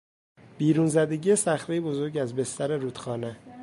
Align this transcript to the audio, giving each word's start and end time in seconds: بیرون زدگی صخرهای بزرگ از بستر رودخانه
بیرون 0.57 0.87
زدگی 0.87 1.35
صخرهای 1.35 1.79
بزرگ 1.79 2.17
از 2.17 2.35
بستر 2.35 2.77
رودخانه 2.77 3.37